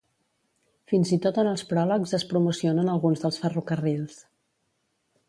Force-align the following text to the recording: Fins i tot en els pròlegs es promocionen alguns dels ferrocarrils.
Fins 0.93 1.11
i 1.17 1.19
tot 1.25 1.35
en 1.43 1.49
els 1.51 1.63
pròlegs 1.73 2.15
es 2.19 2.25
promocionen 2.31 2.89
alguns 2.95 3.23
dels 3.27 3.39
ferrocarrils. 3.45 4.19